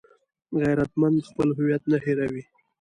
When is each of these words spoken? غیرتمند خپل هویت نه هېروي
غیرتمند 0.61 1.27
خپل 1.29 1.49
هویت 1.57 1.83
نه 1.91 1.97
هېروي 2.05 2.43